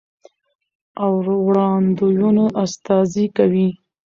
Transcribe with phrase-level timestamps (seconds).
[1.03, 1.13] او
[1.47, 3.67] وړاندوينو استازي کوي،